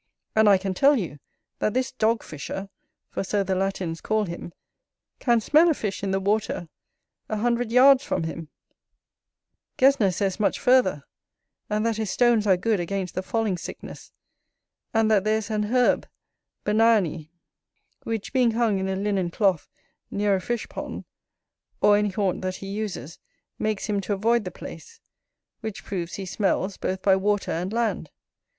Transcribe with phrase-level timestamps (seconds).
[0.35, 1.19] And I can tell you,
[1.59, 2.69] that this dog fisher,
[3.11, 4.51] for so the Latins call him,
[5.19, 6.69] can smell a fish in the water
[7.29, 8.49] a hundred yards from him:
[9.77, 11.03] Gesner says much farther:
[11.69, 14.11] and that his stones are good against the falling sickness;
[14.91, 16.07] and that there is an herb,
[16.65, 17.29] Benione,
[18.01, 19.69] which, being hung in a linen cloth
[20.09, 21.05] near a fish pond,
[21.79, 23.19] or any haunt that he uses,
[23.59, 24.99] makes him to avoid the place;
[25.59, 28.09] which proves he smells both by water and land.